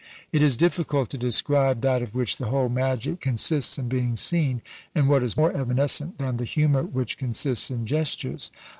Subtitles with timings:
[0.31, 4.63] It is difficult to describe that of which the whole magic consists in being seen;
[4.95, 8.49] and what is more evanescent than the humour which consists in gestures?